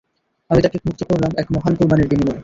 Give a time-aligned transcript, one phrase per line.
[0.49, 2.39] আমি তাকে মুক্ত করলাম এক মহান কুরবানীর বিনিময়ে।